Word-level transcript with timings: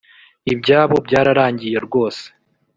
ibyabo 0.53 0.95
byararangiye 1.05 1.77
rwose 1.85 2.25